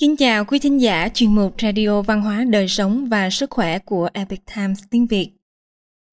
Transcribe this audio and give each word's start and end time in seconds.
Kính 0.00 0.16
chào 0.16 0.44
quý 0.44 0.58
thính 0.58 0.80
giả 0.80 1.08
chuyên 1.14 1.34
mục 1.34 1.54
Radio 1.62 2.02
Văn 2.02 2.22
hóa 2.22 2.44
Đời 2.44 2.68
Sống 2.68 3.08
và 3.08 3.30
Sức 3.30 3.50
Khỏe 3.50 3.78
của 3.78 4.08
Epic 4.12 4.40
Times 4.56 4.82
tiếng 4.90 5.06
Việt. 5.06 5.30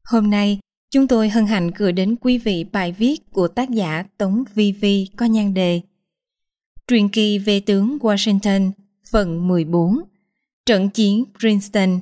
Hôm 0.04 0.30
nay, 0.30 0.60
chúng 0.92 1.08
tôi 1.08 1.30
hân 1.30 1.46
hạnh 1.46 1.72
gửi 1.78 1.92
đến 1.92 2.16
quý 2.22 2.38
vị 2.38 2.64
bài 2.72 2.92
viết 2.92 3.32
của 3.32 3.48
tác 3.48 3.70
giả 3.70 4.04
Tống 4.18 4.44
Vi 4.54 4.72
Vi 4.72 5.08
có 5.16 5.26
nhan 5.26 5.54
đề 5.54 5.82
Truyền 6.88 7.10
kỳ 7.10 7.40
về 7.40 7.60
tướng 7.60 7.98
Washington, 8.02 8.72
phần 9.12 9.48
14, 9.48 10.00
Trận 10.66 10.90
chiến 10.90 11.24
Princeton. 11.40 12.00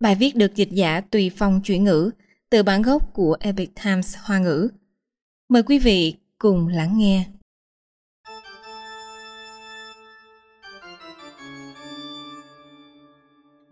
Bài 0.00 0.14
viết 0.14 0.36
được 0.36 0.54
dịch 0.54 0.70
giả 0.70 1.00
tùy 1.00 1.30
phong 1.36 1.60
chuyển 1.64 1.84
ngữ 1.84 2.10
từ 2.50 2.62
bản 2.62 2.82
gốc 2.82 3.14
của 3.14 3.36
Epic 3.40 3.70
Times 3.84 4.16
Hoa 4.22 4.38
ngữ. 4.38 4.68
Mời 5.48 5.62
quý 5.62 5.78
vị 5.78 6.14
cùng 6.38 6.68
lắng 6.68 6.98
nghe. 6.98 7.24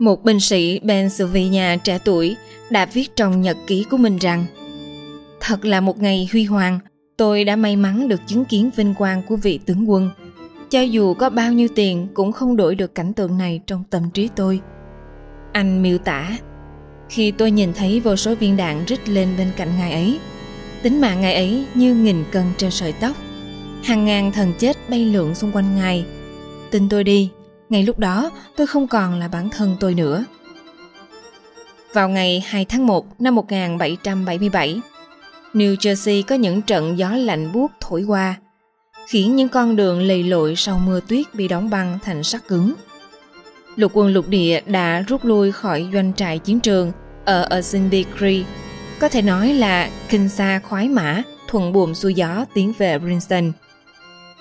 Một 0.01 0.23
binh 0.23 0.39
sĩ 0.39 0.79
Pennsylvania 0.87 1.77
trẻ 1.77 1.99
tuổi 2.05 2.35
đã 2.69 2.85
viết 2.85 3.15
trong 3.15 3.41
nhật 3.41 3.57
ký 3.67 3.85
của 3.89 3.97
mình 3.97 4.17
rằng 4.17 4.45
Thật 5.39 5.65
là 5.65 5.81
một 5.81 5.99
ngày 5.99 6.29
huy 6.31 6.43
hoàng, 6.43 6.79
tôi 7.17 7.43
đã 7.43 7.55
may 7.55 7.75
mắn 7.75 8.07
được 8.07 8.21
chứng 8.27 8.45
kiến 8.45 8.69
vinh 8.75 8.93
quang 8.93 9.21
của 9.27 9.35
vị 9.35 9.59
tướng 9.65 9.89
quân. 9.89 10.09
Cho 10.69 10.81
dù 10.81 11.13
có 11.13 11.29
bao 11.29 11.53
nhiêu 11.53 11.67
tiền 11.75 12.07
cũng 12.13 12.31
không 12.31 12.55
đổi 12.55 12.75
được 12.75 12.95
cảnh 12.95 13.13
tượng 13.13 13.37
này 13.37 13.61
trong 13.67 13.83
tâm 13.89 14.09
trí 14.13 14.29
tôi. 14.35 14.59
Anh 15.51 15.81
miêu 15.81 15.97
tả, 15.97 16.37
khi 17.09 17.31
tôi 17.31 17.51
nhìn 17.51 17.73
thấy 17.73 17.99
vô 17.99 18.15
số 18.15 18.35
viên 18.35 18.57
đạn 18.57 18.85
rít 18.87 19.09
lên 19.09 19.29
bên 19.37 19.47
cạnh 19.57 19.69
ngài 19.77 19.91
ấy, 19.91 20.19
tính 20.81 21.01
mạng 21.01 21.21
ngài 21.21 21.33
ấy 21.33 21.65
như 21.73 21.95
nghìn 21.95 22.23
cân 22.31 22.43
trên 22.57 22.71
sợi 22.71 22.91
tóc. 22.91 23.17
Hàng 23.83 24.05
ngàn 24.05 24.31
thần 24.31 24.53
chết 24.59 24.77
bay 24.89 25.05
lượn 25.05 25.35
xung 25.35 25.51
quanh 25.51 25.75
ngài. 25.75 26.05
Tin 26.71 26.89
tôi 26.89 27.03
đi, 27.03 27.29
ngay 27.71 27.83
lúc 27.83 27.99
đó 27.99 28.31
tôi 28.55 28.67
không 28.67 28.87
còn 28.87 29.19
là 29.19 29.27
bản 29.27 29.49
thân 29.49 29.77
tôi 29.79 29.93
nữa. 29.93 30.25
Vào 31.93 32.09
ngày 32.09 32.43
2 32.47 32.65
tháng 32.65 32.87
1 32.87 33.21
năm 33.21 33.35
1777, 33.35 34.81
New 35.53 35.75
Jersey 35.75 36.23
có 36.23 36.35
những 36.35 36.61
trận 36.61 36.97
gió 36.97 37.09
lạnh 37.09 37.51
buốt 37.53 37.71
thổi 37.81 38.03
qua, 38.03 38.35
khiến 39.07 39.35
những 39.35 39.49
con 39.49 39.75
đường 39.75 40.01
lầy 40.01 40.23
lội 40.23 40.55
sau 40.55 40.81
mưa 40.85 40.99
tuyết 41.07 41.35
bị 41.35 41.47
đóng 41.47 41.69
băng 41.69 41.99
thành 42.03 42.23
sắt 42.23 42.47
cứng. 42.47 42.73
Lục 43.75 43.91
quân 43.95 44.13
lục 44.13 44.27
địa 44.27 44.61
đã 44.65 45.01
rút 45.07 45.25
lui 45.25 45.51
khỏi 45.51 45.89
doanh 45.93 46.13
trại 46.13 46.39
chiến 46.39 46.59
trường 46.59 46.91
ở 47.25 47.41
Assunpink 47.41 48.07
Creek, 48.17 48.45
có 48.99 49.09
thể 49.09 49.21
nói 49.21 49.53
là 49.53 49.89
kinh 50.09 50.29
xa 50.29 50.59
khoái 50.63 50.89
mã, 50.89 51.23
thuận 51.47 51.73
buồm 51.73 51.93
xuôi 51.93 52.13
gió 52.13 52.45
tiến 52.53 52.73
về 52.77 52.99
Princeton. 52.99 53.51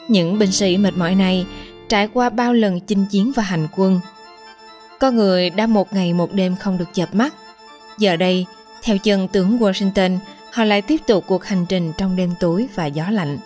Những 0.08 0.38
binh 0.38 0.52
sĩ 0.52 0.76
mệt 0.76 0.96
mỏi 0.96 1.14
này 1.14 1.46
trải 1.90 2.08
qua 2.12 2.30
bao 2.30 2.52
lần 2.52 2.80
chinh 2.80 3.06
chiến 3.10 3.32
và 3.36 3.42
hành 3.42 3.68
quân. 3.76 4.00
Có 5.00 5.10
người 5.10 5.50
đã 5.50 5.66
một 5.66 5.92
ngày 5.92 6.12
một 6.12 6.32
đêm 6.32 6.56
không 6.56 6.78
được 6.78 6.88
chợp 6.94 7.14
mắt. 7.14 7.34
Giờ 7.98 8.16
đây, 8.16 8.46
theo 8.82 8.98
chân 8.98 9.28
tướng 9.28 9.58
Washington, 9.58 10.18
họ 10.52 10.64
lại 10.64 10.82
tiếp 10.82 11.00
tục 11.06 11.24
cuộc 11.26 11.44
hành 11.44 11.66
trình 11.68 11.92
trong 11.98 12.16
đêm 12.16 12.34
tối 12.40 12.66
và 12.74 12.86
gió 12.86 13.04
lạnh. 13.10 13.38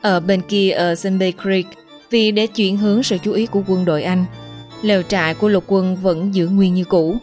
Ở 0.00 0.20
bên 0.20 0.42
kia 0.42 0.70
ở 0.70 0.94
Sunbay 0.94 1.32
Creek, 1.42 1.66
vì 2.10 2.32
để 2.32 2.46
chuyển 2.46 2.76
hướng 2.76 3.02
sự 3.02 3.18
chú 3.18 3.32
ý 3.32 3.46
của 3.46 3.62
quân 3.66 3.84
đội 3.84 4.02
Anh, 4.02 4.24
lều 4.82 5.02
trại 5.02 5.34
của 5.34 5.48
lục 5.48 5.64
quân 5.66 5.96
vẫn 5.96 6.34
giữ 6.34 6.48
nguyên 6.48 6.74
như 6.74 6.84
cũ. 6.84 7.16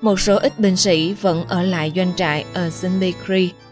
Một 0.00 0.20
số 0.20 0.36
ít 0.36 0.58
binh 0.58 0.76
sĩ 0.76 1.12
vẫn 1.12 1.44
ở 1.48 1.62
lại 1.62 1.92
doanh 1.96 2.12
trại 2.16 2.44
ở 2.54 2.70
Sunbay 2.70 3.14
Creek 3.26 3.63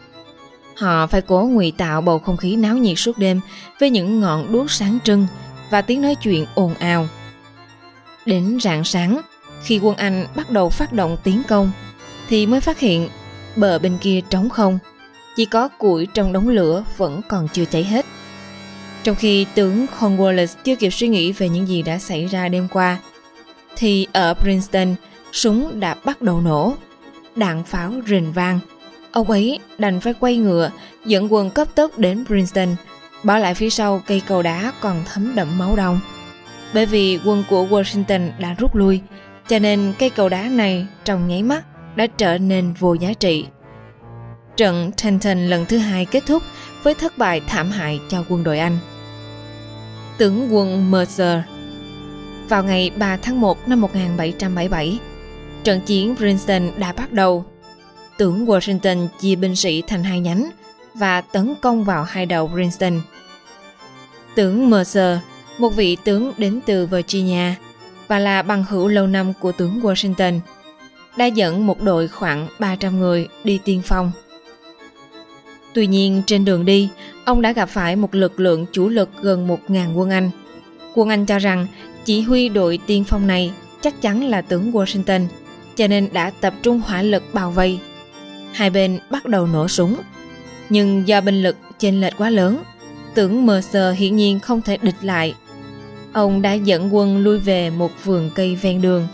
Họ 0.76 1.06
phải 1.06 1.22
cố 1.22 1.48
ngụy 1.52 1.72
tạo 1.76 2.00
bầu 2.00 2.18
không 2.18 2.36
khí 2.36 2.56
náo 2.56 2.76
nhiệt 2.76 2.98
suốt 2.98 3.18
đêm 3.18 3.40
với 3.80 3.90
những 3.90 4.20
ngọn 4.20 4.52
đuốc 4.52 4.70
sáng 4.70 4.98
trưng 5.04 5.26
và 5.70 5.82
tiếng 5.82 6.02
nói 6.02 6.14
chuyện 6.14 6.46
ồn 6.54 6.74
ào. 6.74 7.08
Đến 8.26 8.58
rạng 8.62 8.84
sáng, 8.84 9.20
khi 9.62 9.78
quân 9.82 9.96
Anh 9.96 10.26
bắt 10.34 10.50
đầu 10.50 10.68
phát 10.68 10.92
động 10.92 11.16
tiến 11.24 11.42
công, 11.48 11.70
thì 12.28 12.46
mới 12.46 12.60
phát 12.60 12.78
hiện 12.78 13.08
bờ 13.56 13.78
bên 13.78 13.98
kia 14.00 14.20
trống 14.30 14.48
không, 14.48 14.78
chỉ 15.36 15.44
có 15.44 15.68
củi 15.68 16.06
trong 16.14 16.32
đống 16.32 16.48
lửa 16.48 16.84
vẫn 16.96 17.20
còn 17.28 17.48
chưa 17.48 17.64
cháy 17.64 17.84
hết. 17.84 18.06
Trong 19.02 19.16
khi 19.16 19.46
tướng 19.54 19.86
Cornwallis 19.98 20.56
chưa 20.64 20.76
kịp 20.76 20.90
suy 20.90 21.08
nghĩ 21.08 21.32
về 21.32 21.48
những 21.48 21.68
gì 21.68 21.82
đã 21.82 21.98
xảy 21.98 22.26
ra 22.26 22.48
đêm 22.48 22.68
qua, 22.68 22.98
thì 23.76 24.06
ở 24.12 24.34
Princeton, 24.34 24.94
súng 25.32 25.80
đã 25.80 25.94
bắt 26.04 26.22
đầu 26.22 26.40
nổ, 26.40 26.74
đạn 27.36 27.64
pháo 27.64 27.92
rền 28.06 28.32
vang 28.32 28.58
Ông 29.12 29.30
ấy 29.30 29.58
đành 29.78 30.00
phải 30.00 30.14
quay 30.20 30.36
ngựa, 30.36 30.70
dẫn 31.06 31.32
quân 31.32 31.50
cấp 31.50 31.68
tốc 31.74 31.98
đến 31.98 32.24
Princeton, 32.26 32.68
bỏ 33.22 33.38
lại 33.38 33.54
phía 33.54 33.70
sau 33.70 34.02
cây 34.06 34.22
cầu 34.26 34.42
đá 34.42 34.72
còn 34.80 35.02
thấm 35.06 35.32
đẫm 35.34 35.58
máu 35.58 35.76
đông. 35.76 36.00
Bởi 36.74 36.86
vì 36.86 37.18
quân 37.24 37.44
của 37.50 37.66
Washington 37.66 38.30
đã 38.38 38.54
rút 38.58 38.76
lui, 38.76 39.00
cho 39.48 39.58
nên 39.58 39.92
cây 39.98 40.10
cầu 40.10 40.28
đá 40.28 40.42
này 40.42 40.86
trong 41.04 41.28
nháy 41.28 41.42
mắt 41.42 41.64
đã 41.96 42.06
trở 42.06 42.38
nên 42.38 42.72
vô 42.72 42.94
giá 42.94 43.12
trị. 43.12 43.46
Trận 44.56 44.90
Trenton 44.96 45.46
lần 45.46 45.66
thứ 45.66 45.78
hai 45.78 46.04
kết 46.04 46.22
thúc 46.26 46.42
với 46.82 46.94
thất 46.94 47.18
bại 47.18 47.40
thảm 47.46 47.70
hại 47.70 48.00
cho 48.08 48.24
quân 48.28 48.44
đội 48.44 48.58
Anh. 48.58 48.78
Tướng 50.18 50.54
quân 50.54 50.90
Mercer 50.90 51.38
Vào 52.48 52.64
ngày 52.64 52.90
3 52.96 53.16
tháng 53.16 53.40
1 53.40 53.68
năm 53.68 53.80
1777, 53.80 54.98
trận 55.64 55.80
chiến 55.80 56.16
Princeton 56.16 56.70
đã 56.76 56.92
bắt 56.92 57.12
đầu 57.12 57.44
Tướng 58.22 58.46
Washington 58.46 59.08
chia 59.20 59.34
binh 59.34 59.56
sĩ 59.56 59.82
thành 59.82 60.04
hai 60.04 60.20
nhánh 60.20 60.50
và 60.94 61.20
tấn 61.20 61.54
công 61.60 61.84
vào 61.84 62.04
hai 62.04 62.26
đầu 62.26 62.48
Princeton. 62.48 63.00
Tướng 64.34 64.70
Mercer, 64.70 65.18
một 65.58 65.76
vị 65.76 65.96
tướng 66.04 66.32
đến 66.38 66.60
từ 66.66 66.86
Virginia 66.86 67.54
và 68.08 68.18
là 68.18 68.42
bằng 68.42 68.64
hữu 68.68 68.88
lâu 68.88 69.06
năm 69.06 69.32
của 69.40 69.52
tướng 69.52 69.80
Washington, 69.80 70.40
đã 71.16 71.26
dẫn 71.26 71.66
một 71.66 71.82
đội 71.82 72.08
khoảng 72.08 72.48
300 72.58 72.98
người 72.98 73.28
đi 73.44 73.58
tiên 73.64 73.82
phong. 73.84 74.12
Tuy 75.74 75.86
nhiên 75.86 76.22
trên 76.26 76.44
đường 76.44 76.64
đi, 76.64 76.88
ông 77.24 77.42
đã 77.42 77.52
gặp 77.52 77.66
phải 77.66 77.96
một 77.96 78.14
lực 78.14 78.40
lượng 78.40 78.66
chủ 78.72 78.88
lực 78.88 79.08
gần 79.22 79.48
1.000 79.48 79.94
quân 79.94 80.10
Anh. 80.10 80.30
Quân 80.94 81.08
Anh 81.08 81.26
cho 81.26 81.38
rằng 81.38 81.66
chỉ 82.04 82.20
huy 82.20 82.48
đội 82.48 82.78
tiên 82.86 83.04
phong 83.04 83.26
này 83.26 83.52
chắc 83.80 84.02
chắn 84.02 84.24
là 84.24 84.42
tướng 84.42 84.72
Washington, 84.72 85.26
cho 85.76 85.86
nên 85.86 86.08
đã 86.12 86.30
tập 86.40 86.54
trung 86.62 86.80
hỏa 86.80 87.02
lực 87.02 87.22
bao 87.32 87.50
vây 87.50 87.78
hai 88.52 88.70
bên 88.70 88.98
bắt 89.10 89.26
đầu 89.26 89.46
nổ 89.46 89.68
súng. 89.68 89.96
Nhưng 90.68 91.08
do 91.08 91.20
binh 91.20 91.42
lực 91.42 91.56
chênh 91.78 92.00
lệch 92.00 92.16
quá 92.18 92.30
lớn, 92.30 92.62
tưởng 93.14 93.46
Mercer 93.46 93.96
hiển 93.96 94.16
nhiên 94.16 94.40
không 94.40 94.62
thể 94.62 94.76
địch 94.82 94.94
lại. 95.02 95.34
Ông 96.12 96.42
đã 96.42 96.52
dẫn 96.52 96.94
quân 96.94 97.18
lui 97.18 97.38
về 97.38 97.70
một 97.70 97.90
vườn 98.04 98.30
cây 98.34 98.56
ven 98.56 98.82
đường. 98.82 99.08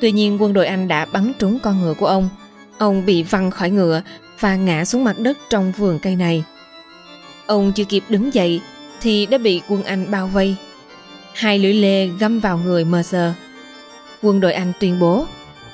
Tuy 0.00 0.12
nhiên 0.12 0.42
quân 0.42 0.52
đội 0.52 0.66
Anh 0.66 0.88
đã 0.88 1.04
bắn 1.04 1.32
trúng 1.38 1.58
con 1.58 1.80
ngựa 1.80 1.94
của 1.94 2.06
ông. 2.06 2.28
Ông 2.78 3.06
bị 3.06 3.22
văng 3.22 3.50
khỏi 3.50 3.70
ngựa 3.70 4.02
và 4.40 4.56
ngã 4.56 4.84
xuống 4.84 5.04
mặt 5.04 5.18
đất 5.18 5.38
trong 5.50 5.72
vườn 5.72 5.98
cây 5.98 6.16
này. 6.16 6.44
Ông 7.46 7.72
chưa 7.72 7.84
kịp 7.84 8.04
đứng 8.08 8.34
dậy 8.34 8.60
thì 9.00 9.26
đã 9.26 9.38
bị 9.38 9.60
quân 9.68 9.82
Anh 9.82 10.10
bao 10.10 10.26
vây. 10.26 10.56
Hai 11.34 11.58
lưỡi 11.58 11.74
lê 11.74 12.06
găm 12.06 12.40
vào 12.40 12.58
người 12.58 12.84
Mercer. 12.84 13.32
Quân 14.22 14.40
đội 14.40 14.52
Anh 14.52 14.72
tuyên 14.80 14.98
bố, 14.98 15.26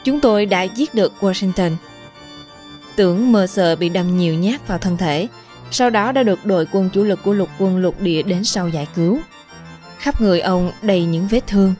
chúng 0.04 0.20
tôi 0.20 0.46
đã 0.46 0.62
giết 0.62 0.94
được 0.94 1.12
Washington 1.20 1.76
tưởng 2.98 3.32
mờ 3.32 3.46
sợ 3.46 3.76
bị 3.76 3.88
đâm 3.88 4.18
nhiều 4.18 4.34
nhát 4.34 4.68
vào 4.68 4.78
thân 4.78 4.96
thể, 4.96 5.28
sau 5.70 5.90
đó 5.90 6.12
đã 6.12 6.22
được 6.22 6.46
đội 6.46 6.66
quân 6.72 6.90
chủ 6.92 7.02
lực 7.02 7.18
của 7.24 7.32
lục 7.32 7.48
quân 7.58 7.76
lục 7.76 8.00
địa 8.00 8.22
đến 8.22 8.44
sau 8.44 8.68
giải 8.68 8.88
cứu. 8.94 9.18
Khắp 9.98 10.20
người 10.20 10.40
ông 10.40 10.72
đầy 10.82 11.04
những 11.04 11.26
vết 11.30 11.46
thương, 11.46 11.74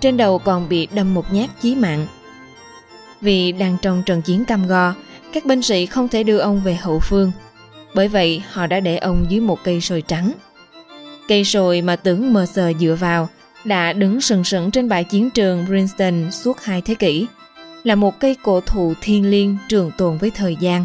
trên 0.00 0.16
đầu 0.16 0.38
còn 0.38 0.68
bị 0.68 0.86
đâm 0.86 1.14
một 1.14 1.32
nhát 1.32 1.50
chí 1.60 1.74
mạng. 1.74 2.06
Vì 3.20 3.52
đang 3.52 3.76
trong 3.82 4.02
trận 4.06 4.22
chiến 4.22 4.44
cam 4.44 4.66
go, 4.66 4.94
các 5.32 5.44
binh 5.44 5.62
sĩ 5.62 5.86
không 5.86 6.08
thể 6.08 6.22
đưa 6.22 6.38
ông 6.38 6.60
về 6.64 6.74
hậu 6.74 7.00
phương, 7.00 7.32
bởi 7.94 8.08
vậy 8.08 8.42
họ 8.50 8.66
đã 8.66 8.80
để 8.80 8.96
ông 8.96 9.26
dưới 9.28 9.40
một 9.40 9.58
cây 9.64 9.80
sồi 9.80 10.02
trắng. 10.02 10.32
Cây 11.28 11.44
sồi 11.44 11.82
mà 11.82 11.96
tướng 11.96 12.32
Mercer 12.32 12.76
dựa 12.80 12.96
vào 13.00 13.28
đã 13.64 13.92
đứng 13.92 14.20
sừng 14.20 14.44
sững 14.44 14.70
trên 14.70 14.88
bãi 14.88 15.04
chiến 15.04 15.30
trường 15.30 15.66
Princeton 15.66 16.30
suốt 16.30 16.60
hai 16.62 16.82
thế 16.82 16.94
kỷ– 16.94 17.26
là 17.84 17.94
một 17.94 18.20
cây 18.20 18.36
cổ 18.42 18.60
thụ 18.60 18.94
thiên 19.00 19.30
liêng 19.30 19.56
trường 19.68 19.90
tồn 19.98 20.18
với 20.18 20.30
thời 20.30 20.56
gian 20.56 20.84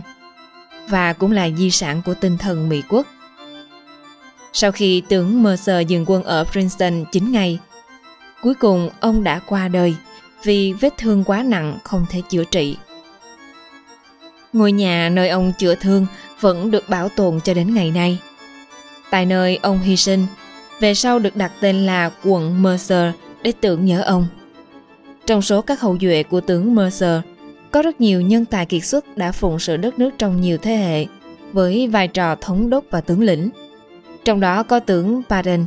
và 0.89 1.13
cũng 1.13 1.31
là 1.31 1.49
di 1.49 1.71
sản 1.71 2.01
của 2.05 2.13
tinh 2.13 2.37
thần 2.37 2.69
Mỹ 2.69 2.81
quốc. 2.89 3.07
Sau 4.53 4.71
khi 4.71 5.01
tướng 5.09 5.43
Mercer 5.43 5.87
dừng 5.87 6.05
quân 6.07 6.23
ở 6.23 6.43
Princeton 6.43 7.05
9 7.11 7.31
ngày, 7.31 7.59
cuối 8.41 8.53
cùng 8.53 8.89
ông 8.99 9.23
đã 9.23 9.39
qua 9.39 9.67
đời 9.67 9.95
vì 10.43 10.73
vết 10.73 10.93
thương 10.97 11.23
quá 11.23 11.43
nặng 11.43 11.77
không 11.83 12.05
thể 12.09 12.21
chữa 12.29 12.43
trị. 12.43 12.77
Ngôi 14.53 14.71
nhà 14.71 15.09
nơi 15.09 15.29
ông 15.29 15.53
chữa 15.57 15.75
thương 15.75 16.05
vẫn 16.39 16.71
được 16.71 16.89
bảo 16.89 17.09
tồn 17.09 17.39
cho 17.43 17.53
đến 17.53 17.73
ngày 17.73 17.91
nay. 17.91 18.19
Tại 19.09 19.25
nơi 19.25 19.59
ông 19.61 19.79
hy 19.79 19.97
sinh, 19.97 20.25
về 20.79 20.93
sau 20.93 21.19
được 21.19 21.35
đặt 21.35 21.51
tên 21.59 21.85
là 21.85 22.11
quận 22.23 22.63
Mercer 22.63 23.13
để 23.43 23.51
tưởng 23.61 23.85
nhớ 23.85 24.01
ông. 24.01 24.27
Trong 25.27 25.41
số 25.41 25.61
các 25.61 25.81
hậu 25.81 25.97
duệ 26.01 26.23
của 26.23 26.41
tướng 26.41 26.75
Mercer, 26.75 27.21
có 27.71 27.81
rất 27.81 28.01
nhiều 28.01 28.21
nhân 28.21 28.45
tài 28.45 28.65
kiệt 28.65 28.85
xuất 28.85 29.17
đã 29.17 29.31
phụng 29.31 29.59
sự 29.59 29.77
đất 29.77 29.99
nước 29.99 30.09
trong 30.17 30.41
nhiều 30.41 30.57
thế 30.57 30.75
hệ 30.75 31.05
với 31.53 31.87
vai 31.87 32.07
trò 32.07 32.35
thống 32.35 32.69
đốc 32.69 32.83
và 32.89 33.01
tướng 33.01 33.21
lĩnh. 33.21 33.49
Trong 34.25 34.39
đó 34.39 34.63
có 34.63 34.79
tướng 34.79 35.21
Baden, 35.29 35.65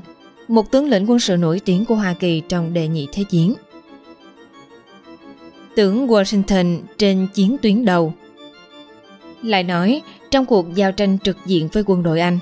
một 0.48 0.70
tướng 0.70 0.88
lĩnh 0.88 1.10
quân 1.10 1.18
sự 1.18 1.36
nổi 1.36 1.60
tiếng 1.64 1.84
của 1.84 1.94
Hoa 1.94 2.14
Kỳ 2.14 2.42
trong 2.48 2.72
đệ 2.72 2.88
nhị 2.88 3.08
thế 3.12 3.24
chiến. 3.30 3.54
Tướng 5.76 6.06
Washington 6.06 6.80
trên 6.98 7.26
chiến 7.34 7.56
tuyến 7.62 7.84
đầu 7.84 8.14
Lại 9.42 9.62
nói, 9.62 10.02
trong 10.30 10.46
cuộc 10.46 10.74
giao 10.74 10.92
tranh 10.92 11.18
trực 11.18 11.36
diện 11.46 11.68
với 11.72 11.82
quân 11.86 12.02
đội 12.02 12.20
Anh, 12.20 12.38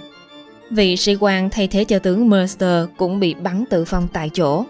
vị 0.70 0.96
sĩ 0.96 1.16
quan 1.20 1.50
thay 1.50 1.68
thế 1.68 1.84
cho 1.84 1.98
tướng 1.98 2.28
Mercer 2.28 2.88
cũng 2.96 3.20
bị 3.20 3.34
bắn 3.34 3.64
tử 3.70 3.84
vong 3.84 4.08
tại 4.12 4.30
chỗ. 4.34 4.64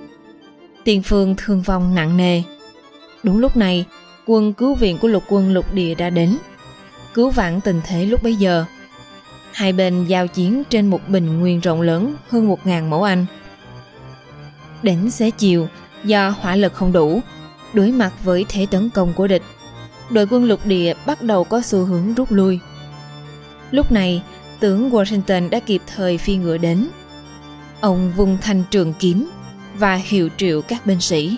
Tiền 0.84 1.02
phương 1.02 1.34
thương 1.38 1.62
vong 1.62 1.94
nặng 1.94 2.16
nề. 2.16 2.42
Đúng 3.22 3.38
lúc 3.38 3.56
này, 3.56 3.84
quân 4.26 4.52
cứu 4.52 4.74
viện 4.74 4.98
của 4.98 5.08
lục 5.08 5.22
quân 5.28 5.54
lục 5.54 5.74
địa 5.74 5.94
đã 5.94 6.10
đến, 6.10 6.38
cứu 7.14 7.30
vãn 7.30 7.60
tình 7.60 7.80
thế 7.84 8.06
lúc 8.06 8.22
bấy 8.22 8.34
giờ– 8.34 8.64
Hai 9.58 9.72
bên 9.72 10.04
giao 10.04 10.26
chiến 10.26 10.62
trên 10.70 10.86
một 10.86 11.08
bình 11.08 11.40
nguyên 11.40 11.60
rộng 11.60 11.80
lớn 11.80 12.14
hơn 12.30 12.48
1.000 12.48 12.88
mẫu 12.88 13.02
Anh. 13.02 13.26
Đến 14.82 15.10
xế 15.10 15.30
chiều, 15.30 15.68
do 16.04 16.30
hỏa 16.30 16.56
lực 16.56 16.74
không 16.74 16.92
đủ, 16.92 17.20
đối 17.72 17.92
mặt 17.92 18.12
với 18.24 18.44
thế 18.48 18.66
tấn 18.70 18.90
công 18.90 19.12
của 19.12 19.26
địch, 19.26 19.42
đội 20.10 20.26
quân 20.30 20.44
lục 20.44 20.66
địa 20.66 20.94
bắt 21.06 21.22
đầu 21.22 21.44
có 21.44 21.60
xu 21.60 21.84
hướng 21.84 22.14
rút 22.14 22.32
lui. 22.32 22.60
Lúc 23.70 23.92
này, 23.92 24.22
tướng 24.60 24.90
Washington 24.90 25.50
đã 25.50 25.60
kịp 25.60 25.82
thời 25.96 26.18
phi 26.18 26.36
ngựa 26.36 26.58
đến. 26.58 26.88
Ông 27.80 28.12
vung 28.16 28.38
thanh 28.40 28.62
trường 28.70 28.92
kiếm 28.98 29.30
và 29.78 29.94
hiệu 29.94 30.28
triệu 30.36 30.62
các 30.62 30.86
binh 30.86 31.00
sĩ. 31.00 31.36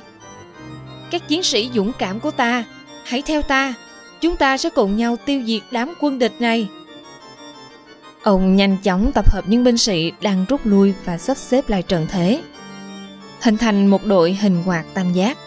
Các 1.11 1.29
chiến 1.29 1.43
sĩ 1.43 1.71
dũng 1.75 1.93
cảm 1.99 2.21
của 2.21 2.31
ta, 2.31 2.65
hãy 3.05 3.23
theo 3.23 3.43
ta, 3.43 3.75
chúng 4.21 4.37
ta 4.37 4.57
sẽ 4.57 4.71
cùng 4.71 4.97
nhau 4.97 5.17
tiêu 5.27 5.43
diệt 5.47 5.63
đám 5.71 5.95
quân 6.01 6.19
địch 6.19 6.41
này. 6.41 6.69
Ông 8.23 8.57
nhanh 8.57 8.77
chóng 8.83 9.13
tập 9.15 9.33
hợp 9.33 9.45
những 9.49 9.65
binh 9.65 9.79
sĩ 9.79 10.13
đang 10.21 10.45
rút 10.49 10.61
lui 10.65 10.95
và 11.05 11.19
sắp 11.19 11.37
xếp 11.37 11.69
lại 11.69 11.83
trận 11.83 12.07
thế. 12.11 12.43
Hình 13.43 13.57
thành 13.57 13.87
một 13.87 14.07
đội 14.07 14.33
hình 14.33 14.63
quạt 14.67 14.85
tam 14.95 15.13
giác. 15.13 15.39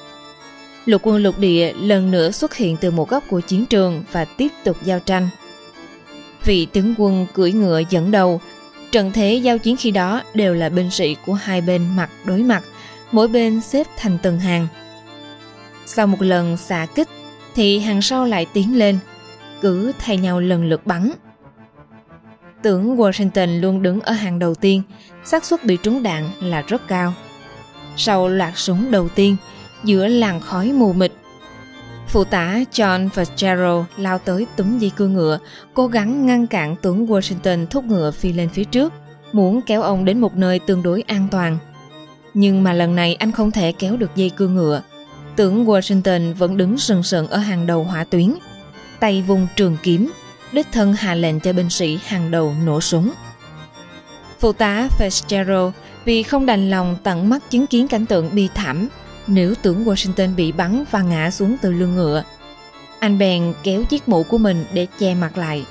Lục 0.85 1.01
quân 1.03 1.23
lục 1.23 1.39
địa 1.39 1.73
lần 1.73 2.11
nữa 2.11 2.31
xuất 2.31 2.55
hiện 2.55 2.77
từ 2.77 2.91
một 2.91 3.09
góc 3.09 3.23
của 3.29 3.39
chiến 3.39 3.65
trường 3.65 4.03
và 4.11 4.25
tiếp 4.25 4.47
tục 4.63 4.77
giao 4.83 4.99
tranh. 4.99 5.29
Vị 6.45 6.65
tướng 6.65 6.95
quân 6.97 7.27
cưỡi 7.33 7.51
ngựa 7.51 7.81
dẫn 7.89 8.11
đầu, 8.11 8.41
trận 8.93 9.11
thế 9.11 9.33
giao 9.33 9.57
chiến 9.57 9.77
khi 9.77 9.91
đó 9.91 10.21
đều 10.33 10.53
là 10.53 10.69
binh 10.69 10.91
sĩ 10.91 11.15
của 11.25 11.33
hai 11.33 11.61
bên 11.61 11.95
mặt 11.95 12.09
đối 12.25 12.43
mặt, 12.43 12.63
mỗi 13.11 13.27
bên 13.27 13.61
xếp 13.61 13.87
thành 13.97 14.17
từng 14.21 14.39
hàng. 14.39 14.67
Sau 15.85 16.07
một 16.07 16.21
lần 16.21 16.57
xạ 16.57 16.87
kích 16.95 17.07
thì 17.55 17.79
hàng 17.79 18.01
sau 18.01 18.25
lại 18.25 18.45
tiến 18.53 18.77
lên, 18.77 18.99
cứ 19.61 19.91
thay 19.99 20.17
nhau 20.17 20.39
lần 20.39 20.65
lượt 20.65 20.87
bắn– 20.87 21.11
Tưởng 22.63 22.97
Washington 22.97 23.61
luôn 23.61 23.81
đứng 23.81 24.01
ở 24.01 24.13
hàng 24.13 24.39
đầu 24.39 24.55
tiên, 24.55 24.81
xác 25.25 25.45
suất 25.45 25.65
bị 25.65 25.77
trúng 25.83 26.03
đạn 26.03 26.29
là 26.41 26.61
rất 26.61 26.87
cao. 26.87 27.13
Sau 27.97 28.27
loạt 28.27 28.53
súng 28.55 28.91
đầu 28.91 29.09
tiên, 29.09 29.35
giữa 29.83 30.07
làn 30.07 30.39
khói 30.39 30.71
mù 30.71 30.93
mịt, 30.93 31.11
phụ 32.13 32.23
tá 32.23 32.59
John 32.71 33.09
Fitzgerald 33.09 33.83
lao 33.97 34.19
tới 34.19 34.47
túm 34.55 34.79
dây 34.79 34.89
cương 34.89 35.13
ngựa, 35.13 35.39
cố 35.73 35.87
gắng 35.87 36.25
ngăn 36.25 36.47
cản 36.47 36.75
tướng 36.75 37.05
Washington 37.05 37.65
thúc 37.65 37.85
ngựa 37.85 38.11
phi 38.11 38.33
lên 38.33 38.49
phía 38.49 38.63
trước, 38.63 38.93
muốn 39.31 39.61
kéo 39.61 39.81
ông 39.81 40.05
đến 40.05 40.21
một 40.21 40.35
nơi 40.35 40.59
tương 40.59 40.83
đối 40.83 41.01
an 41.01 41.27
toàn. 41.31 41.57
Nhưng 42.33 42.63
mà 42.63 42.73
lần 42.73 42.95
này 42.95 43.15
anh 43.15 43.31
không 43.31 43.51
thể 43.51 43.71
kéo 43.71 43.97
được 43.97 44.15
dây 44.15 44.29
cương 44.29 44.55
ngựa. 44.55 44.81
Tướng 45.35 45.65
Washington 45.65 46.33
vẫn 46.35 46.57
đứng 46.57 46.77
sừng 46.77 47.03
sững 47.03 47.27
ở 47.27 47.37
hàng 47.37 47.67
đầu 47.67 47.83
hỏa 47.83 48.03
tuyến, 48.03 48.33
tay 48.99 49.21
vùng 49.21 49.47
trường 49.55 49.77
kiếm 49.83 50.11
đích 50.51 50.67
thân 50.71 50.93
hạ 50.93 51.15
lệnh 51.15 51.39
cho 51.39 51.53
binh 51.53 51.69
sĩ 51.69 51.99
hàng 52.05 52.31
đầu 52.31 52.53
nổ 52.65 52.81
súng. 52.81 53.11
Phụ 54.39 54.53
tá 54.53 54.87
Fitzgerald 54.99 55.71
vì 56.05 56.23
không 56.23 56.45
đành 56.45 56.69
lòng 56.69 56.97
tận 57.03 57.29
mắt 57.29 57.49
chứng 57.49 57.67
kiến 57.67 57.87
cảnh 57.87 58.05
tượng 58.05 58.35
bi 58.35 58.49
thảm 58.55 58.89
nếu 59.27 59.55
tưởng 59.61 59.85
Washington 59.85 60.35
bị 60.35 60.51
bắn 60.51 60.83
và 60.91 61.01
ngã 61.01 61.31
xuống 61.31 61.57
từ 61.61 61.71
lưng 61.71 61.95
ngựa. 61.95 62.23
Anh 62.99 63.17
bèn 63.17 63.53
kéo 63.63 63.83
chiếc 63.83 64.09
mũ 64.09 64.23
của 64.23 64.37
mình 64.37 64.65
để 64.73 64.87
che 64.99 65.15
mặt 65.15 65.37
lại. 65.37 65.65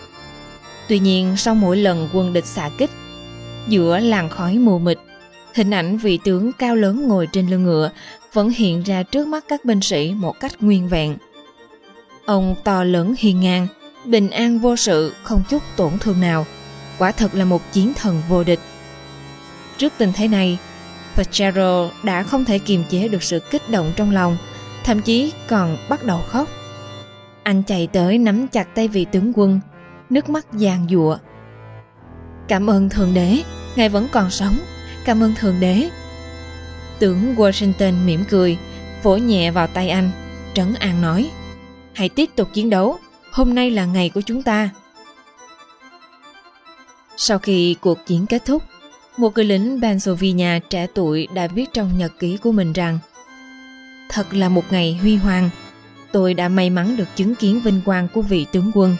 Tuy 0.88 0.98
nhiên 0.98 1.36
sau 1.36 1.54
mỗi 1.54 1.76
lần 1.76 2.08
quân 2.12 2.32
địch 2.32 2.46
xạ 2.46 2.70
kích, 2.78 2.90
giữa 3.68 3.98
làn 3.98 4.28
khói 4.28 4.58
mù 4.58 4.78
mịt, 4.78 4.98
hình 5.54 5.70
ảnh 5.70 5.98
vị 5.98 6.18
tướng 6.24 6.52
cao 6.52 6.76
lớn 6.76 7.08
ngồi 7.08 7.28
trên 7.32 7.48
lưng 7.48 7.64
ngựa 7.64 7.90
vẫn 8.32 8.50
hiện 8.50 8.82
ra 8.82 9.02
trước 9.02 9.28
mắt 9.28 9.44
các 9.48 9.64
binh 9.64 9.80
sĩ 9.80 10.14
một 10.16 10.40
cách 10.40 10.62
nguyên 10.62 10.88
vẹn. 10.88 11.16
Ông 12.24 12.54
to 12.64 12.84
lớn 12.84 13.14
hiên 13.18 13.40
ngang, 13.40 13.66
bình 14.04 14.30
an 14.30 14.58
vô 14.58 14.76
sự, 14.76 15.14
không 15.22 15.42
chút 15.50 15.62
tổn 15.76 15.98
thương 15.98 16.20
nào. 16.20 16.46
Quả 16.98 17.12
thật 17.12 17.34
là 17.34 17.44
một 17.44 17.72
chiến 17.72 17.92
thần 17.94 18.22
vô 18.28 18.44
địch. 18.44 18.60
Trước 19.78 19.92
tình 19.98 20.12
thế 20.12 20.28
này, 20.28 20.58
Fitzgerald 21.16 21.90
đã 22.02 22.22
không 22.22 22.44
thể 22.44 22.58
kiềm 22.58 22.84
chế 22.88 23.08
được 23.08 23.22
sự 23.22 23.40
kích 23.50 23.70
động 23.70 23.92
trong 23.96 24.10
lòng, 24.10 24.36
thậm 24.84 25.00
chí 25.00 25.32
còn 25.48 25.76
bắt 25.88 26.04
đầu 26.04 26.20
khóc. 26.28 26.48
Anh 27.42 27.62
chạy 27.62 27.86
tới 27.86 28.18
nắm 28.18 28.48
chặt 28.48 28.74
tay 28.74 28.88
vị 28.88 29.06
tướng 29.12 29.32
quân, 29.34 29.60
nước 30.10 30.28
mắt 30.28 30.46
giàn 30.52 30.86
giụa. 30.90 31.18
Cảm 32.48 32.70
ơn 32.70 32.88
Thượng 32.88 33.14
Đế, 33.14 33.42
Ngài 33.76 33.88
vẫn 33.88 34.08
còn 34.12 34.30
sống. 34.30 34.58
Cảm 35.04 35.22
ơn 35.22 35.34
Thượng 35.34 35.60
Đế. 35.60 35.90
Tướng 36.98 37.34
Washington 37.36 37.94
mỉm 38.04 38.24
cười, 38.30 38.58
vỗ 39.02 39.16
nhẹ 39.16 39.50
vào 39.50 39.66
tay 39.66 39.88
anh, 39.88 40.10
trấn 40.54 40.74
an 40.74 41.02
nói. 41.02 41.30
Hãy 41.94 42.08
tiếp 42.08 42.30
tục 42.36 42.48
chiến 42.52 42.70
đấu, 42.70 42.98
hôm 43.32 43.54
nay 43.54 43.70
là 43.70 43.84
ngày 43.84 44.10
của 44.14 44.20
chúng 44.20 44.42
ta. 44.42 44.70
Sau 47.16 47.38
khi 47.38 47.76
cuộc 47.80 48.06
chiến 48.06 48.26
kết 48.26 48.42
thúc, 48.46 48.62
một 49.16 49.34
người 49.34 49.44
lính 49.44 49.78
Pennsylvania 49.82 50.60
trẻ 50.70 50.86
tuổi 50.94 51.28
đã 51.34 51.46
viết 51.46 51.72
trong 51.72 51.98
nhật 51.98 52.12
ký 52.18 52.36
của 52.36 52.52
mình 52.52 52.72
rằng 52.72 52.98
Thật 54.08 54.34
là 54.34 54.48
một 54.48 54.64
ngày 54.70 54.98
huy 55.02 55.16
hoàng, 55.16 55.50
tôi 56.12 56.34
đã 56.34 56.48
may 56.48 56.70
mắn 56.70 56.96
được 56.96 57.08
chứng 57.16 57.34
kiến 57.34 57.60
vinh 57.60 57.80
quang 57.84 58.08
của 58.08 58.22
vị 58.22 58.46
tướng 58.52 58.70
quân. 58.74 58.96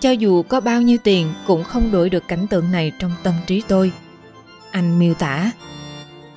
Cho 0.00 0.10
dù 0.10 0.42
có 0.42 0.60
bao 0.60 0.82
nhiêu 0.82 0.98
tiền 1.04 1.32
cũng 1.46 1.64
không 1.64 1.92
đổi 1.92 2.10
được 2.10 2.28
cảnh 2.28 2.46
tượng 2.46 2.72
này 2.72 2.92
trong 2.98 3.12
tâm 3.22 3.34
trí 3.46 3.62
tôi. 3.68 3.92
Anh 4.70 4.98
miêu 4.98 5.14
tả. 5.14 5.50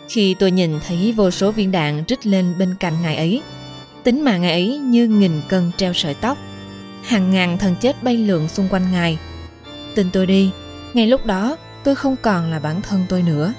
Khi 0.09 0.35
tôi 0.39 0.51
nhìn 0.51 0.79
thấy 0.87 1.11
vô 1.11 1.31
số 1.31 1.51
viên 1.51 1.71
đạn 1.71 2.03
rít 2.07 2.27
lên 2.27 2.53
bên 2.57 2.75
cạnh 2.79 2.93
ngài 3.01 3.15
ấy, 3.15 3.41
tính 4.03 4.23
mạng 4.23 4.41
ngài 4.41 4.51
ấy 4.51 4.77
như 4.77 5.07
nghìn 5.07 5.41
cân 5.47 5.71
treo 5.77 5.93
sợi 5.93 6.13
tóc 6.13 6.37
hàng 7.03 7.31
ngàn 7.31 7.57
thần 7.57 7.75
chết 7.81 8.03
bay 8.03 8.17
lượn 8.17 8.47
xung 8.47 8.67
quanh 8.69 8.91
ngài 8.91 9.17
tin 9.95 10.09
tôi 10.11 10.25
đi 10.25 10.51
ngay 10.93 11.07
lúc 11.07 11.25
đó 11.25 11.57
tôi 11.83 11.95
không 11.95 12.15
còn 12.21 12.51
là 12.51 12.59
bản 12.59 12.81
thân 12.81 13.05
tôi 13.09 13.21
nữa 13.21 13.53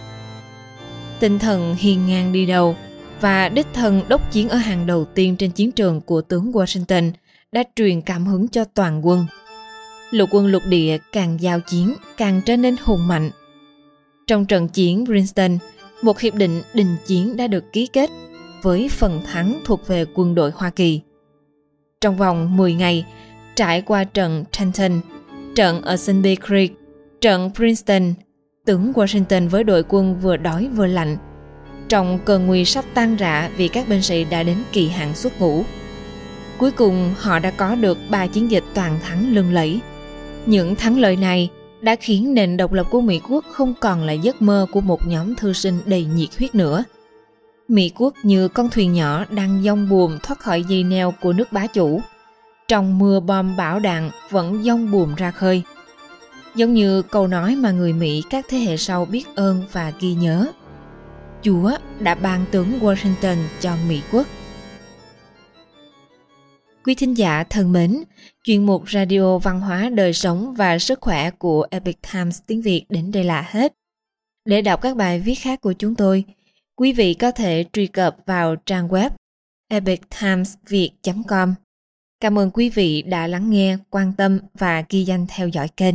tinh 1.23 1.39
thần 1.39 1.75
hiền 1.75 2.07
ngang 2.07 2.33
đi 2.33 2.47
đầu 2.47 2.77
và 3.21 3.49
đích 3.49 3.67
thân 3.73 4.03
đốc 4.09 4.33
chiến 4.33 4.49
ở 4.49 4.57
hàng 4.57 4.87
đầu 4.87 5.05
tiên 5.05 5.37
trên 5.37 5.51
chiến 5.51 5.73
trường 5.73 6.01
của 6.01 6.21
tướng 6.21 6.53
Washington 6.53 7.13
đã 7.53 7.63
truyền 7.77 8.01
cảm 8.01 8.27
hứng 8.27 8.49
cho 8.49 8.65
toàn 8.65 9.07
quân. 9.07 9.27
Lục 10.11 10.29
quân 10.33 10.47
lục 10.47 10.63
địa 10.67 10.99
càng 11.13 11.41
giao 11.41 11.61
chiến 11.61 11.95
càng 12.17 12.41
trở 12.47 12.57
nên 12.57 12.77
hùng 12.83 13.09
mạnh. 13.09 13.31
Trong 14.27 14.47
trận 14.47 14.69
chiến 14.69 15.07
Princeton, 15.07 15.59
một 16.03 16.21
hiệp 16.21 16.35
định 16.35 16.63
đình 16.75 16.97
chiến 17.07 17.37
đã 17.37 17.47
được 17.47 17.73
ký 17.73 17.87
kết 17.87 18.11
với 18.63 18.89
phần 18.89 19.23
thắng 19.33 19.61
thuộc 19.65 19.87
về 19.87 20.05
quân 20.15 20.35
đội 20.35 20.51
Hoa 20.55 20.71
Kỳ. 20.71 21.01
Trong 22.01 22.17
vòng 22.17 22.57
10 22.57 22.75
ngày, 22.75 23.07
trải 23.57 23.83
qua 23.83 24.05
trận 24.05 24.45
Trenton, 24.53 25.01
trận 25.55 25.83
ở 25.83 25.97
Sunday 25.97 26.37
Creek, 26.47 26.71
trận 27.23 27.51
Princeton, 27.55 28.15
tướng 28.65 28.93
Washington 28.93 29.49
với 29.49 29.65
đội 29.65 29.85
quân 29.89 30.21
vừa 30.21 30.37
đói 30.37 30.69
vừa 30.77 30.87
lạnh. 30.87 31.17
Trong 31.89 32.19
cơn 32.25 32.47
nguy 32.47 32.65
sắp 32.65 32.85
tan 32.95 33.17
rã 33.17 33.51
vì 33.57 33.69
các 33.69 33.89
binh 33.89 34.03
sĩ 34.03 34.25
đã 34.25 34.43
đến 34.43 34.57
kỳ 34.73 34.89
hạn 34.89 35.15
xuất 35.15 35.41
ngũ. 35.41 35.65
Cuối 36.59 36.71
cùng 36.71 37.15
họ 37.19 37.39
đã 37.39 37.51
có 37.51 37.75
được 37.75 37.99
ba 38.11 38.27
chiến 38.27 38.51
dịch 38.51 38.65
toàn 38.75 38.99
thắng 39.03 39.35
lừng 39.35 39.53
lẫy. 39.53 39.81
Những 40.47 40.77
thắng 40.77 40.99
lợi 40.99 41.17
này 41.17 41.51
đã 41.81 41.97
khiến 41.97 42.35
nền 42.35 42.57
độc 42.57 42.73
lập 42.73 42.87
của 42.91 43.01
Mỹ 43.01 43.21
quốc 43.29 43.45
không 43.53 43.75
còn 43.81 44.03
là 44.03 44.13
giấc 44.13 44.43
mơ 44.43 44.67
của 44.73 44.81
một 44.81 45.07
nhóm 45.07 45.35
thư 45.35 45.53
sinh 45.53 45.79
đầy 45.85 46.05
nhiệt 46.05 46.29
huyết 46.39 46.55
nữa. 46.55 46.85
Mỹ 47.69 47.93
quốc 47.99 48.15
như 48.23 48.49
con 48.49 48.71
thuyền 48.71 48.93
nhỏ 48.93 49.25
đang 49.31 49.63
dông 49.65 49.89
buồm 49.89 50.19
thoát 50.23 50.39
khỏi 50.39 50.63
dây 50.63 50.83
neo 50.83 51.15
của 51.21 51.33
nước 51.33 51.53
bá 51.53 51.67
chủ 51.67 52.01
trong 52.69 52.99
mưa 52.99 53.21
bom 53.21 53.57
bão 53.57 53.81
đạn 53.81 54.11
vẫn 54.31 54.63
dông 54.63 54.91
buồm 54.91 55.15
ra 55.15 55.31
khơi. 55.31 55.63
Giống 56.55 56.75
như 56.75 57.03
câu 57.03 57.27
nói 57.27 57.57
mà 57.57 57.71
người 57.71 57.93
Mỹ 57.93 58.23
các 58.31 58.47
thế 58.49 58.59
hệ 58.59 58.77
sau 58.77 59.05
biết 59.05 59.25
ơn 59.35 59.63
và 59.73 59.93
ghi 60.01 60.15
nhớ. 60.15 60.53
Chúa 61.43 61.71
đã 62.01 62.15
ban 62.15 62.45
tướng 62.51 62.79
Washington 62.81 63.37
cho 63.61 63.77
Mỹ 63.89 64.01
quốc. 64.13 64.27
Quý 66.85 66.95
thính 66.95 67.15
giả 67.15 67.45
thân 67.45 67.73
mến, 67.73 68.03
chuyên 68.45 68.67
mục 68.67 68.91
Radio 68.91 69.39
Văn 69.39 69.61
hóa 69.61 69.91
Đời 69.95 70.13
Sống 70.13 70.55
và 70.55 70.79
Sức 70.79 71.01
Khỏe 71.01 71.31
của 71.31 71.67
Epic 71.71 71.99
Times 72.13 72.41
tiếng 72.47 72.63
Việt 72.63 72.85
đến 72.89 73.13
đây 73.13 73.25
là 73.25 73.47
hết. 73.51 73.75
Để 74.45 74.63
đọc 74.63 74.81
các 74.83 74.97
bài 74.97 75.21
viết 75.21 75.35
khác 75.35 75.61
của 75.61 75.73
chúng 75.73 75.95
tôi, 75.95 76.25
quý 76.77 76.93
vị 76.93 77.15
có 77.15 77.31
thể 77.31 77.65
truy 77.73 77.87
cập 77.87 78.17
vào 78.27 78.57
trang 78.57 78.89
web 78.89 79.11
epictimesviet.com 79.69 81.55
Cảm 82.21 82.39
ơn 82.39 82.51
quý 82.51 82.71
vị 82.71 83.03
đã 83.03 83.27
lắng 83.27 83.51
nghe, 83.51 83.77
quan 83.91 84.13
tâm 84.13 84.39
và 84.55 84.85
ghi 84.89 85.05
danh 85.05 85.27
theo 85.29 85.49
dõi 85.49 85.69
kênh. 85.77 85.95